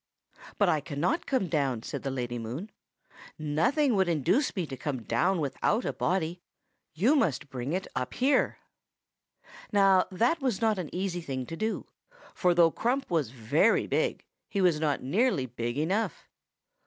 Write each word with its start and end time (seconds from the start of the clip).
"'But 0.57 0.67
I 0.67 0.81
cannot 0.81 1.27
come 1.27 1.47
down,' 1.47 1.83
said 1.83 2.01
the 2.01 2.09
Lady 2.09 2.39
Moon. 2.39 2.71
'Nothing 3.37 3.93
would 3.93 4.09
induce 4.09 4.55
me 4.55 4.65
to 4.65 4.75
come 4.75 5.03
down 5.03 5.39
without 5.39 5.85
a 5.85 5.93
body. 5.93 6.41
You 6.95 7.13
must 7.15 7.51
bring 7.51 7.71
it 7.73 7.85
up 7.95 8.15
here.' 8.15 8.57
"Now 9.71 10.07
that 10.09 10.41
was 10.41 10.59
not 10.59 10.79
an 10.79 10.89
easy 10.91 11.21
thing 11.21 11.45
to 11.45 11.55
do; 11.55 11.85
for 12.33 12.55
though 12.55 12.71
Crump 12.71 13.11
was 13.11 13.29
very 13.29 13.85
big, 13.85 14.25
he 14.49 14.59
was 14.59 14.79
not 14.79 15.03
nearly 15.03 15.45
big 15.45 15.77
enough. 15.77 16.27